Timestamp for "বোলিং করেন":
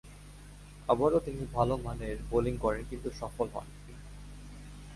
2.29-2.81